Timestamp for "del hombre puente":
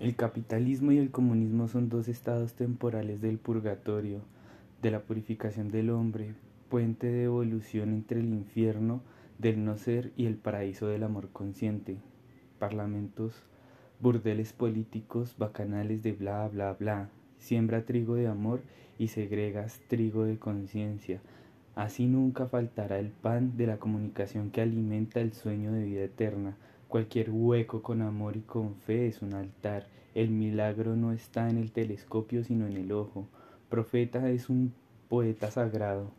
5.70-7.06